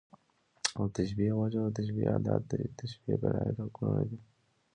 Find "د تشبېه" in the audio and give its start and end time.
0.77-1.33, 1.71-2.07, 2.49-3.15